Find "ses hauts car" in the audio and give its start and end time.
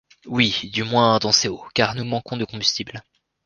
1.31-1.93